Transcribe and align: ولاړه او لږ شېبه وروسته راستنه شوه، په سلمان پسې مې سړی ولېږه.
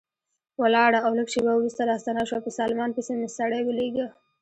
ولاړه 0.61 0.99
او 1.05 1.11
لږ 1.17 1.27
شېبه 1.33 1.53
وروسته 1.55 1.81
راستنه 1.91 2.23
شوه، 2.29 2.39
په 2.45 2.51
سلمان 2.59 2.89
پسې 2.95 3.13
مې 3.19 3.27
سړی 3.37 3.61
ولېږه. 3.63 4.07